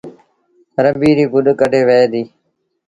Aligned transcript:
رنبيٚ 0.83 1.15
ريٚ 1.17 1.31
گڏ 1.33 1.45
ڪڍيٚ 1.59 1.87
وهي 1.87 2.05
ديٚ 2.11 2.27